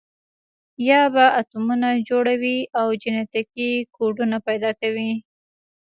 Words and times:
یا 0.89 1.01
به 1.13 1.25
اتمونه 1.39 1.89
جوړوي 2.09 2.57
او 2.79 2.87
جنټیکي 3.03 3.71
کوډونه 3.95 4.37
پیدا 4.47 4.71
کوي. 4.81 5.11